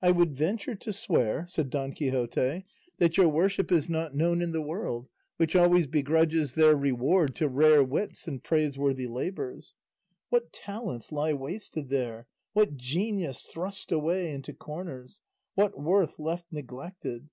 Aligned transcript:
"I 0.00 0.12
would 0.12 0.32
venture 0.36 0.76
to 0.76 0.92
swear," 0.92 1.44
said 1.48 1.70
Don 1.70 1.92
Quixote, 1.92 2.62
"that 2.98 3.16
your 3.16 3.28
worship 3.28 3.72
is 3.72 3.88
not 3.88 4.14
known 4.14 4.40
in 4.40 4.52
the 4.52 4.62
world, 4.62 5.08
which 5.38 5.56
always 5.56 5.88
begrudges 5.88 6.54
their 6.54 6.76
reward 6.76 7.34
to 7.34 7.48
rare 7.48 7.82
wits 7.82 8.28
and 8.28 8.40
praiseworthy 8.40 9.08
labours. 9.08 9.74
What 10.28 10.52
talents 10.52 11.10
lie 11.10 11.32
wasted 11.32 11.88
there! 11.88 12.28
What 12.52 12.76
genius 12.76 13.42
thrust 13.42 13.90
away 13.90 14.30
into 14.32 14.52
corners! 14.52 15.20
What 15.56 15.76
worth 15.76 16.20
left 16.20 16.46
neglected! 16.52 17.28